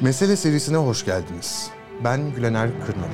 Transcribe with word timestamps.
Mesele 0.00 0.36
serisine 0.36 0.76
hoş 0.76 1.04
geldiniz. 1.04 1.70
Ben 2.04 2.34
Gülener 2.34 2.70
Kırnalı. 2.86 3.08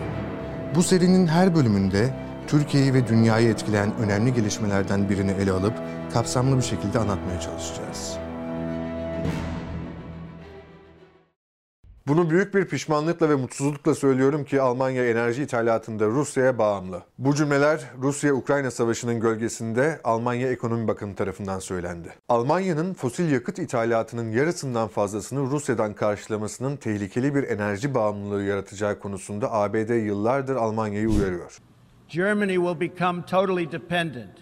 Bu 0.74 0.82
serinin 0.82 1.26
her 1.26 1.54
bölümünde 1.54 2.14
Türkiye'yi 2.46 2.94
ve 2.94 3.08
dünyayı 3.08 3.48
etkileyen 3.48 3.96
önemli 3.96 4.34
gelişmelerden 4.34 5.08
birini 5.10 5.30
ele 5.30 5.52
alıp 5.52 5.74
kapsamlı 6.12 6.56
bir 6.56 6.62
şekilde 6.62 6.98
anlatmaya 6.98 7.40
çalışacağız. 7.40 8.23
Bunu 12.06 12.30
büyük 12.30 12.54
bir 12.54 12.64
pişmanlıkla 12.64 13.28
ve 13.28 13.34
mutsuzlukla 13.34 13.94
söylüyorum 13.94 14.44
ki 14.44 14.60
Almanya 14.60 15.06
enerji 15.06 15.42
ithalatında 15.42 16.06
Rusya'ya 16.06 16.58
bağımlı. 16.58 17.02
Bu 17.18 17.34
cümleler 17.34 17.80
Rusya-Ukrayna 18.02 18.70
savaşının 18.70 19.20
gölgesinde 19.20 20.00
Almanya 20.04 20.50
Ekonomi 20.50 20.88
Bakanı 20.88 21.14
tarafından 21.14 21.58
söylendi. 21.58 22.14
Almanya'nın 22.28 22.94
fosil 22.94 23.32
yakıt 23.32 23.58
ithalatının 23.58 24.32
yarısından 24.32 24.88
fazlasını 24.88 25.50
Rusya'dan 25.50 25.94
karşılamasının 25.94 26.76
tehlikeli 26.76 27.34
bir 27.34 27.42
enerji 27.42 27.94
bağımlılığı 27.94 28.42
yaratacağı 28.42 28.98
konusunda 28.98 29.52
ABD 29.52 30.04
yıllardır 30.04 30.56
Almanya'yı 30.56 31.08
uyarıyor. 31.08 31.58
Germany 32.08 32.54
will 32.54 32.80
become 32.80 33.22
totally 33.22 33.72
dependent 33.72 34.38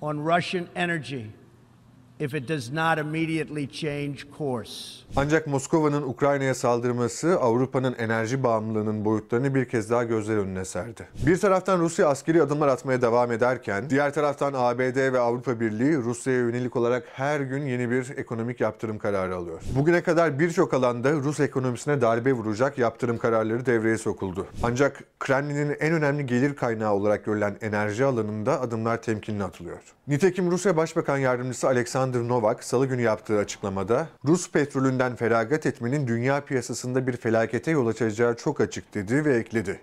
on 0.00 0.16
Russian 0.36 0.66
energy 0.74 1.20
if 2.20 2.34
it 2.34 2.48
does 2.48 2.72
not 2.72 2.98
immediately 2.98 3.68
change 3.68 4.16
course. 4.38 5.00
Ancak 5.16 5.46
Moskova'nın 5.46 6.02
Ukrayna'ya 6.02 6.54
saldırması 6.54 7.40
Avrupa'nın 7.40 7.94
enerji 7.98 8.42
bağımlılığının 8.42 9.04
boyutlarını 9.04 9.54
bir 9.54 9.64
kez 9.64 9.90
daha 9.90 10.04
gözler 10.04 10.36
önüne 10.36 10.64
serdi. 10.64 11.08
Bir 11.26 11.38
taraftan 11.38 11.78
Rusya 11.80 12.08
askeri 12.08 12.42
adımlar 12.42 12.68
atmaya 12.68 13.02
devam 13.02 13.32
ederken, 13.32 13.90
diğer 13.90 14.14
taraftan 14.14 14.52
ABD 14.56 15.12
ve 15.12 15.18
Avrupa 15.20 15.60
Birliği 15.60 15.96
Rusya'ya 15.96 16.38
yönelik 16.38 16.76
olarak 16.76 17.04
her 17.12 17.40
gün 17.40 17.66
yeni 17.66 17.90
bir 17.90 18.10
ekonomik 18.16 18.60
yaptırım 18.60 18.98
kararı 18.98 19.36
alıyor. 19.36 19.60
Bugüne 19.76 20.02
kadar 20.02 20.38
birçok 20.38 20.74
alanda 20.74 21.12
Rus 21.12 21.40
ekonomisine 21.40 22.00
darbe 22.00 22.32
vuracak 22.32 22.78
yaptırım 22.78 23.18
kararları 23.18 23.66
devreye 23.66 23.98
sokuldu. 23.98 24.46
Ancak 24.62 25.04
Kremlin'in 25.20 25.76
en 25.80 25.92
önemli 25.92 26.26
gelir 26.26 26.56
kaynağı 26.56 26.92
olarak 26.92 27.24
görülen 27.24 27.56
enerji 27.60 28.04
alanında 28.04 28.60
adımlar 28.60 29.02
temkinli 29.02 29.44
atılıyor. 29.44 29.78
Nitekim 30.08 30.50
Rusya 30.50 30.76
Başbakan 30.76 31.18
Yardımcısı 31.18 31.68
Alexander 31.68 32.09
Novak 32.18 32.64
salı 32.64 32.86
günü 32.86 33.02
yaptığı 33.02 33.38
açıklamada 33.38 34.08
Rus 34.24 34.50
petrolünden 34.50 35.16
feragat 35.16 35.66
etmenin 35.66 36.06
dünya 36.06 36.44
piyasasında 36.44 37.06
bir 37.06 37.16
felakete 37.16 37.70
yol 37.70 37.86
açacağı 37.86 38.36
çok 38.36 38.60
açık 38.60 38.94
dedi 38.94 39.24
ve 39.24 39.36
ekledi. 39.36 39.80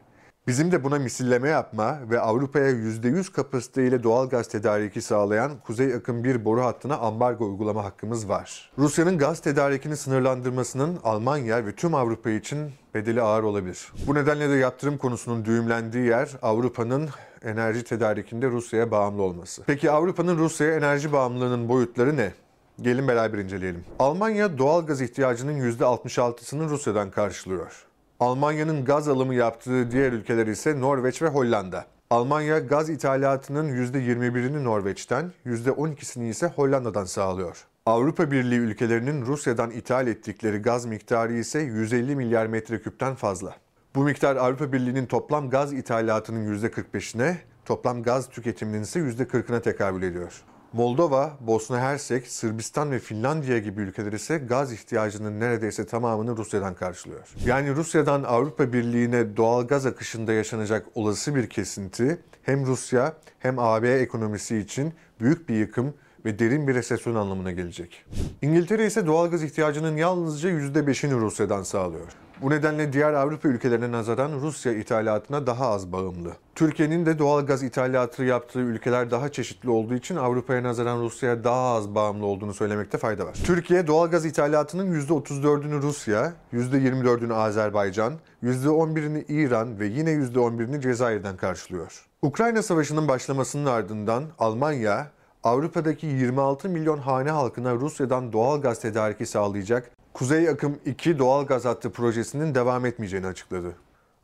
Bizim 0.48 0.72
de 0.72 0.84
buna 0.84 1.00
misilleme 1.00 1.50
yapma 1.50 2.00
ve 2.10 2.20
Avrupa'ya 2.20 2.72
%100 2.72 3.32
kapasiteyle 3.32 4.04
doğal 4.04 4.30
gaz 4.30 4.48
tedariki 4.48 5.02
sağlayan 5.02 5.52
Kuzey 5.66 5.94
Akım 5.94 6.24
1 6.24 6.46
boru 6.46 6.62
hattına 6.62 6.98
ambargo 6.98 7.46
uygulama 7.46 7.84
hakkımız 7.84 8.30
var. 8.30 8.72
Rusya'nın 8.78 9.18
gaz 9.18 9.40
tedarikini 9.40 9.98
sınırlandırmasının 9.98 11.00
Almanya 11.04 11.66
ve 11.66 11.76
tüm 11.76 11.96
Avrupa 11.96 12.30
için 12.30 12.72
bedeli 12.94 13.22
ağır 13.22 13.44
olabilir. 13.44 13.94
Bu 14.08 14.16
nedenle 14.16 14.50
de 14.50 14.54
yaptırım 14.54 14.98
konusunun 14.98 15.46
düğümlendiği 15.46 16.06
yer 16.06 16.30
Avrupa'nın 16.42 17.10
enerji 17.44 17.84
tedarikinde 17.84 18.48
Rusya'ya 18.48 18.92
bağımlı 18.92 19.22
olması. 19.22 19.64
Peki 19.68 19.92
Avrupa'nın 19.92 20.38
Rusya'ya 20.38 20.76
enerji 20.76 21.14
bağımlılığının 21.14 21.70
boyutları 21.70 22.18
ne? 22.18 22.34
Gelin 22.82 23.08
beraber 23.08 23.38
inceleyelim. 23.38 23.84
Almanya 24.00 24.58
doğal 24.58 24.86
gaz 24.86 25.02
ihtiyacının 25.02 25.72
%66'sını 25.72 26.70
Rusya'dan 26.70 27.12
karşılıyor. 27.12 27.88
Almanya'nın 28.20 28.86
gaz 28.86 29.08
alımı 29.08 29.36
yaptığı 29.36 29.92
diğer 29.92 30.12
ülkeler 30.12 30.48
ise 30.48 30.82
Norveç 30.82 31.22
ve 31.22 31.28
Hollanda. 31.28 31.86
Almanya 32.10 32.60
gaz 32.60 32.90
ithalatının 32.90 33.70
%21'ini 33.70 34.64
Norveç'ten, 34.64 35.32
%12'sini 35.46 36.30
ise 36.30 36.48
Hollanda'dan 36.48 37.06
sağlıyor. 37.06 37.66
Avrupa 37.86 38.32
Birliği 38.32 38.60
ülkelerinin 38.60 39.26
Rusya'dan 39.26 39.72
ithal 39.72 40.08
ettikleri 40.08 40.58
gaz 40.58 40.86
miktarı 40.86 41.34
ise 41.34 41.60
150 41.60 42.16
milyar 42.16 42.46
metreküpten 42.46 43.16
fazla. 43.16 43.56
Bu 43.96 44.04
miktar 44.04 44.36
Avrupa 44.36 44.74
Birliği'nin 44.74 45.06
toplam 45.06 45.50
gaz 45.50 45.74
ithalatının 45.74 46.58
%45'ine, 46.58 47.36
toplam 47.66 48.04
gaz 48.04 48.30
tüketiminin 48.30 48.82
ise 48.82 49.00
%40'ına 49.00 49.62
tekabül 49.62 50.04
ediyor. 50.04 50.44
Moldova, 50.74 51.38
Bosna 51.40 51.80
Hersek, 51.80 52.28
Sırbistan 52.28 52.92
ve 52.92 53.00
Finlandiya 53.00 53.58
gibi 53.58 53.82
ülkeler 53.82 54.12
ise 54.14 54.38
gaz 54.38 54.74
ihtiyacının 54.74 55.40
neredeyse 55.40 55.86
tamamını 55.86 56.38
Rusya'dan 56.38 56.76
karşılıyor. 56.76 57.28
Yani 57.46 57.76
Rusya'dan 57.76 58.24
Avrupa 58.24 58.74
Birliği'ne 58.74 59.38
doğal 59.38 59.68
gaz 59.68 59.86
akışında 59.86 60.34
yaşanacak 60.34 60.88
olası 60.96 61.36
bir 61.36 61.50
kesinti 61.50 62.18
hem 62.44 62.66
Rusya 62.66 63.14
hem 63.40 63.60
AB 63.60 64.00
ekonomisi 64.00 64.58
için 64.58 64.94
büyük 65.20 65.50
bir 65.50 65.56
yıkım 65.56 65.94
ve 66.26 66.40
derin 66.40 66.68
bir 66.68 66.76
resesyon 66.76 67.16
anlamına 67.16 67.52
gelecek. 67.52 68.06
İngiltere 68.42 68.86
ise 68.86 69.06
doğalgaz 69.06 69.44
ihtiyacının 69.44 69.98
yalnızca 69.98 70.50
%5'ini 70.50 71.20
Rusya'dan 71.20 71.64
sağlıyor. 71.64 72.27
Bu 72.42 72.50
nedenle 72.50 72.94
diğer 72.94 73.14
Avrupa 73.14 73.48
ülkelerine 73.48 73.92
nazaran 73.92 74.32
Rusya 74.32 74.74
ithalatına 74.74 75.48
daha 75.48 75.70
az 75.70 75.92
bağımlı. 75.92 76.32
Türkiye'nin 76.56 77.06
de 77.06 77.20
doğal 77.20 77.46
gaz 77.46 77.64
ithalatı 77.64 78.24
yaptığı 78.24 78.60
ülkeler 78.60 79.12
daha 79.12 79.32
çeşitli 79.32 79.70
olduğu 79.70 79.94
için 79.94 80.16
Avrupa'ya 80.16 80.64
nazaran 80.64 81.02
Rusya'ya 81.02 81.44
daha 81.44 81.76
az 81.76 81.96
bağımlı 81.96 82.26
olduğunu 82.26 82.54
söylemekte 82.54 82.98
fayda 82.98 83.26
var. 83.26 83.34
Türkiye 83.44 83.88
doğal 83.88 84.08
gaz 84.08 84.26
ithalatının 84.26 85.02
%34'ünü 85.02 85.82
Rusya, 85.82 86.34
%24'ünü 86.54 87.34
Azerbaycan, 87.34 88.14
%11'ini 88.44 89.26
İran 89.28 89.80
ve 89.80 89.86
yine 89.86 90.10
%11'ini 90.12 90.82
Cezayir'den 90.82 91.38
karşılıyor. 91.38 92.06
Ukrayna 92.22 92.64
Savaşı'nın 92.64 93.08
başlamasının 93.08 93.66
ardından 93.66 94.24
Almanya, 94.40 95.08
Avrupa'daki 95.44 96.08
26 96.08 96.70
milyon 96.70 96.98
hane 96.98 97.32
halkına 97.32 97.76
Rusya'dan 97.76 98.34
doğal 98.34 98.62
gaz 98.62 98.80
tedariki 98.80 99.26
sağlayacak 99.26 99.97
Kuzey 100.18 100.50
Akım 100.50 100.80
2 100.86 101.20
doğal 101.20 101.46
gaz 101.46 101.66
hattı 101.66 101.92
projesinin 101.92 102.56
devam 102.56 102.86
etmeyeceğini 102.86 103.28
açıkladı. 103.28 103.76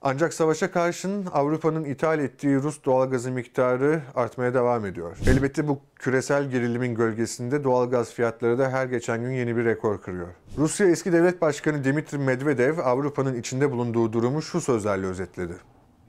Ancak 0.02 0.34
savaşa 0.34 0.72
karşın 0.72 1.26
Avrupa'nın 1.34 1.84
ithal 1.84 2.20
ettiği 2.20 2.56
Rus 2.56 2.86
doğalgazı 2.86 3.32
miktarı 3.32 4.02
artmaya 4.16 4.54
devam 4.54 4.86
ediyor. 4.86 5.18
Elbette 5.28 5.68
bu 5.68 5.80
küresel 5.96 6.50
gerilimin 6.50 6.96
gölgesinde 6.96 7.64
doğalgaz 7.64 8.14
fiyatları 8.14 8.60
da 8.60 8.70
her 8.70 8.86
geçen 8.86 9.22
gün 9.22 9.32
yeni 9.32 9.58
bir 9.58 9.66
rekor 9.66 10.02
kırıyor. 10.02 10.28
Rusya 10.58 10.88
eski 10.88 11.14
devlet 11.14 11.42
başkanı 11.42 11.84
Dimitri 11.84 12.18
Medvedev 12.18 12.78
Avrupa'nın 12.78 13.36
içinde 13.40 13.72
bulunduğu 13.72 14.14
durumu 14.14 14.42
şu 14.42 14.62
sözlerle 14.62 15.08
özetledi. 15.08 15.54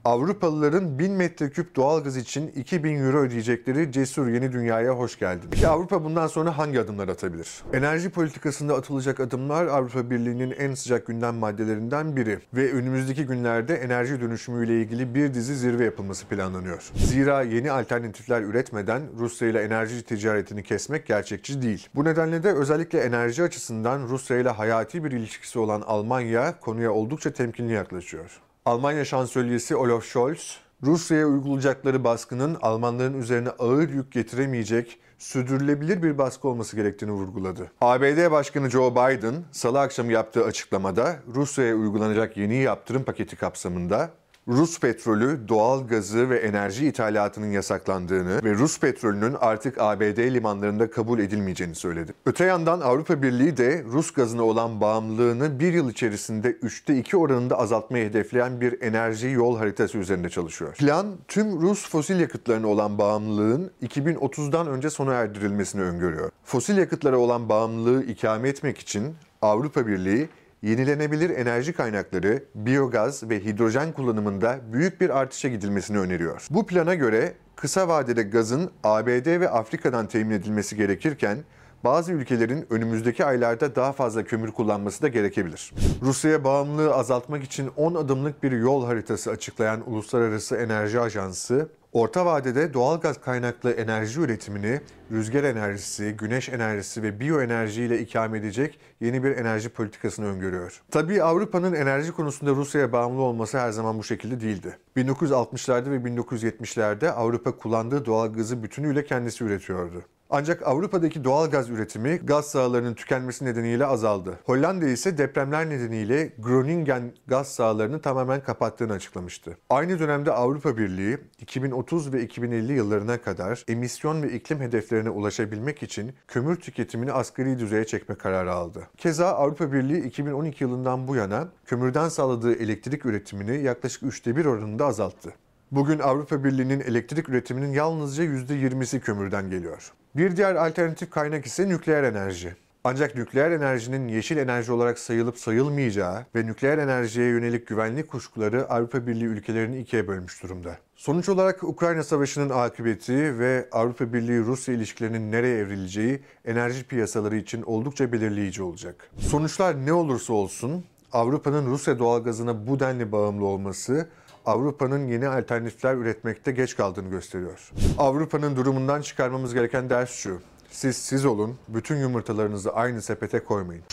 Avrupalıların 0.05 0.99
1000 0.99 1.11
metreküp 1.11 1.75
doğalgaz 1.75 2.17
için 2.17 2.47
2000 2.47 3.03
euro 3.03 3.17
ödeyecekleri 3.17 3.91
cesur 3.91 4.27
yeni 4.27 4.51
dünyaya 4.51 4.91
hoş 4.91 5.19
geldin. 5.19 5.47
Peki 5.51 5.67
Avrupa 5.67 6.03
bundan 6.03 6.27
sonra 6.27 6.57
hangi 6.57 6.79
adımlar 6.79 7.07
atabilir? 7.07 7.63
Enerji 7.73 8.09
politikasında 8.09 8.75
atılacak 8.75 9.19
adımlar 9.19 9.65
Avrupa 9.65 10.09
Birliği'nin 10.09 10.51
en 10.51 10.73
sıcak 10.73 11.07
gündem 11.07 11.35
maddelerinden 11.35 12.15
biri 12.15 12.39
ve 12.53 12.71
önümüzdeki 12.71 13.25
günlerde 13.25 13.75
enerji 13.75 14.21
dönüşümüyle 14.21 14.81
ilgili 14.81 15.15
bir 15.15 15.33
dizi 15.33 15.55
zirve 15.55 15.85
yapılması 15.85 16.25
planlanıyor. 16.25 16.91
Zira 16.95 17.41
yeni 17.41 17.71
alternatifler 17.71 18.41
üretmeden 18.41 19.01
Rusya 19.19 19.47
ile 19.47 19.61
enerji 19.61 20.03
ticaretini 20.03 20.63
kesmek 20.63 21.07
gerçekçi 21.07 21.61
değil. 21.61 21.87
Bu 21.95 22.05
nedenle 22.05 22.43
de 22.43 22.53
özellikle 22.53 22.99
enerji 22.99 23.43
açısından 23.43 24.07
Rusya 24.07 24.37
ile 24.37 24.49
hayati 24.49 25.03
bir 25.03 25.11
ilişkisi 25.11 25.59
olan 25.59 25.81
Almanya 25.81 26.59
konuya 26.59 26.91
oldukça 26.91 27.33
temkinli 27.33 27.73
yaklaşıyor. 27.73 28.41
Almanya 28.65 29.05
Şansölyesi 29.05 29.75
Olaf 29.75 30.05
Scholz, 30.05 30.57
Rusya'ya 30.83 31.25
uygulayacakları 31.25 32.03
baskının 32.03 32.57
Almanların 32.61 33.19
üzerine 33.19 33.49
ağır 33.49 33.89
yük 33.89 34.11
getiremeyecek, 34.11 34.99
sürdürülebilir 35.17 36.03
bir 36.03 36.17
baskı 36.17 36.47
olması 36.47 36.75
gerektiğini 36.75 37.11
vurguladı. 37.11 37.71
ABD 37.81 38.31
Başkanı 38.31 38.69
Joe 38.69 38.91
Biden, 38.91 39.35
salı 39.51 39.79
akşamı 39.79 40.11
yaptığı 40.11 40.43
açıklamada 40.43 41.15
Rusya'ya 41.35 41.75
uygulanacak 41.75 42.37
yeni 42.37 42.55
yaptırım 42.55 43.03
paketi 43.03 43.35
kapsamında 43.35 44.11
Rus 44.47 44.79
petrolü, 44.79 45.47
doğal 45.47 45.87
gazı 45.87 46.29
ve 46.29 46.37
enerji 46.37 46.87
ithalatının 46.87 47.51
yasaklandığını 47.51 48.43
ve 48.43 48.53
Rus 48.53 48.79
petrolünün 48.79 49.35
artık 49.39 49.81
ABD 49.81 50.17
limanlarında 50.17 50.89
kabul 50.91 51.19
edilmeyeceğini 51.19 51.75
söyledi. 51.75 52.13
Öte 52.25 52.45
yandan 52.45 52.81
Avrupa 52.81 53.21
Birliği 53.21 53.57
de 53.57 53.83
Rus 53.83 54.11
gazına 54.11 54.43
olan 54.43 54.81
bağımlılığını 54.81 55.59
bir 55.59 55.73
yıl 55.73 55.89
içerisinde 55.89 56.51
3'te 56.51 56.97
2 56.97 57.17
oranında 57.17 57.59
azaltmayı 57.59 58.09
hedefleyen 58.09 58.61
bir 58.61 58.81
enerji 58.81 59.27
yol 59.27 59.57
haritası 59.57 59.97
üzerinde 59.97 60.29
çalışıyor. 60.29 60.73
Plan 60.73 61.07
tüm 61.27 61.61
Rus 61.61 61.89
fosil 61.89 62.19
yakıtlarına 62.19 62.67
olan 62.67 62.97
bağımlılığın 62.97 63.71
2030'dan 63.83 64.67
önce 64.67 64.89
sona 64.89 65.13
erdirilmesini 65.13 65.81
öngörüyor. 65.81 66.29
Fosil 66.43 66.77
yakıtlara 66.77 67.17
olan 67.17 67.49
bağımlılığı 67.49 68.03
ikame 68.03 68.49
etmek 68.49 68.77
için 68.77 69.15
Avrupa 69.41 69.87
Birliği 69.87 70.29
yenilenebilir 70.65 71.29
enerji 71.29 71.73
kaynakları, 71.73 72.43
biyogaz 72.55 73.29
ve 73.29 73.45
hidrojen 73.45 73.91
kullanımında 73.91 74.59
büyük 74.73 75.01
bir 75.01 75.09
artışa 75.09 75.47
gidilmesini 75.47 75.99
öneriyor. 75.99 76.47
Bu 76.49 76.65
plana 76.65 76.95
göre 76.95 77.33
kısa 77.55 77.87
vadede 77.87 78.23
gazın 78.23 78.71
ABD 78.83 79.39
ve 79.39 79.49
Afrika'dan 79.49 80.07
temin 80.07 80.35
edilmesi 80.35 80.75
gerekirken 80.75 81.37
bazı 81.83 82.13
ülkelerin 82.13 82.65
önümüzdeki 82.69 83.25
aylarda 83.25 83.75
daha 83.75 83.91
fazla 83.91 84.23
kömür 84.23 84.51
kullanması 84.51 85.01
da 85.01 85.07
gerekebilir. 85.07 85.73
Rusya'ya 86.01 86.43
bağımlılığı 86.43 86.93
azaltmak 86.93 87.43
için 87.43 87.71
10 87.77 87.95
adımlık 87.95 88.43
bir 88.43 88.51
yol 88.51 88.85
haritası 88.85 89.31
açıklayan 89.31 89.91
Uluslararası 89.91 90.55
Enerji 90.55 90.99
Ajansı, 90.99 91.69
Orta 91.95 92.25
vadede 92.25 92.73
doğal 92.73 92.99
gaz 92.99 93.21
kaynaklı 93.21 93.71
enerji 93.71 94.21
üretimini 94.21 94.81
rüzgar 95.11 95.43
enerjisi, 95.43 96.11
güneş 96.11 96.49
enerjisi 96.49 97.03
ve 97.03 97.19
biyoenerji 97.19 97.83
ile 97.83 97.99
ikame 97.99 98.37
edecek 98.37 98.79
yeni 99.01 99.23
bir 99.23 99.37
enerji 99.37 99.69
politikasını 99.69 100.25
öngörüyor. 100.25 100.81
Tabii 100.91 101.23
Avrupa'nın 101.23 101.73
enerji 101.73 102.11
konusunda 102.11 102.51
Rusya'ya 102.51 102.91
bağımlı 102.91 103.21
olması 103.21 103.59
her 103.59 103.71
zaman 103.71 103.97
bu 103.97 104.03
şekilde 104.03 104.41
değildi. 104.41 104.77
1960'larda 104.97 105.91
ve 105.91 105.95
1970'lerde 105.95 107.09
Avrupa 107.09 107.57
kullandığı 107.57 108.05
doğal 108.05 108.33
gazı 108.33 108.63
bütünüyle 108.63 109.05
kendisi 109.05 109.43
üretiyordu. 109.43 110.03
Ancak 110.29 110.67
Avrupa'daki 110.67 111.23
doğal 111.23 111.49
gaz 111.49 111.69
üretimi 111.69 112.15
gaz 112.23 112.45
sahalarının 112.45 112.93
tükenmesi 112.93 113.45
nedeniyle 113.45 113.85
azaldı. 113.85 114.39
Hollanda 114.43 114.85
ise 114.85 115.17
depremler 115.17 115.69
nedeniyle 115.69 116.33
Groningen 116.39 117.13
gaz 117.27 117.47
sahalarını 117.47 118.01
tamamen 118.01 118.43
kapattığını 118.43 118.93
açıklamıştı. 118.93 119.57
Aynı 119.69 119.99
dönemde 119.99 120.31
Avrupa 120.31 120.77
Birliği 120.77 121.17
2030 121.39 122.13
ve 122.13 122.23
2050 122.23 122.73
yıllarına 122.73 123.21
kadar 123.21 123.63
emisyon 123.67 124.23
ve 124.23 124.31
iklim 124.31 124.59
hedeflerine 124.59 125.09
ulaşabilmek 125.09 125.83
için 125.83 126.13
kömür 126.27 126.55
tüketimini 126.55 127.11
asgari 127.11 127.59
düzeye 127.59 127.85
çekme 127.85 128.15
kararı 128.15 128.53
aldı. 128.53 128.87
Keza 128.97 129.27
Avrupa 129.27 129.73
Birliği 129.73 130.03
2012 130.03 130.63
yılından 130.63 131.07
bu 131.07 131.15
yana 131.15 131.47
kömürden 131.65 132.09
sağladığı 132.09 132.55
elektrik 132.55 133.05
üretimini 133.05 133.63
yaklaşık 133.63 134.03
üçte 134.03 134.35
bir 134.35 134.45
oranında 134.45 134.85
azalttı. 134.85 135.33
Bugün 135.71 135.99
Avrupa 135.99 136.43
Birliği'nin 136.43 136.79
elektrik 136.79 137.29
üretiminin 137.29 137.71
yalnızca 137.71 138.23
%20'si 138.23 138.99
kömürden 138.99 139.49
geliyor. 139.49 139.91
Bir 140.15 140.37
diğer 140.37 140.55
alternatif 140.55 141.09
kaynak 141.09 141.45
ise 141.45 141.69
nükleer 141.69 142.03
enerji. 142.03 142.55
Ancak 142.83 143.15
nükleer 143.15 143.51
enerjinin 143.51 144.07
yeşil 144.07 144.37
enerji 144.37 144.71
olarak 144.71 144.99
sayılıp 144.99 145.37
sayılmayacağı 145.37 146.25
ve 146.35 146.45
nükleer 146.45 146.77
enerjiye 146.77 147.27
yönelik 147.27 147.67
güvenlik 147.67 148.07
kuşkuları 148.07 148.69
Avrupa 148.69 149.07
Birliği 149.07 149.25
ülkelerini 149.25 149.79
ikiye 149.79 150.07
bölmüş 150.07 150.43
durumda. 150.43 150.77
Sonuç 150.95 151.29
olarak 151.29 151.63
Ukrayna 151.63 152.03
Savaşı'nın 152.03 152.49
akıbeti 152.49 153.39
ve 153.39 153.67
Avrupa 153.71 154.13
Birliği-Rusya 154.13 154.73
ilişkilerinin 154.75 155.31
nereye 155.31 155.57
evrileceği 155.57 156.19
enerji 156.45 156.83
piyasaları 156.83 157.35
için 157.35 157.61
oldukça 157.61 158.11
belirleyici 158.11 158.63
olacak. 158.63 159.09
Sonuçlar 159.17 159.85
ne 159.85 159.93
olursa 159.93 160.33
olsun 160.33 160.85
Avrupa'nın 161.11 161.65
Rusya 161.65 161.99
doğalgazına 161.99 162.67
bu 162.67 162.79
denli 162.79 163.11
bağımlı 163.11 163.45
olması 163.45 164.07
Avrupa'nın 164.45 165.07
yeni 165.07 165.27
alternatifler 165.27 165.95
üretmekte 165.95 166.51
geç 166.51 166.75
kaldığını 166.75 167.09
gösteriyor. 167.09 167.71
Avrupa'nın 167.97 168.55
durumundan 168.55 169.01
çıkarmamız 169.01 169.53
gereken 169.53 169.89
ders 169.89 170.11
şu. 170.11 170.41
Siz 170.71 170.97
siz 170.97 171.25
olun, 171.25 171.57
bütün 171.67 171.95
yumurtalarınızı 171.95 172.73
aynı 172.73 173.01
sepete 173.01 173.39
koymayın. 173.39 173.83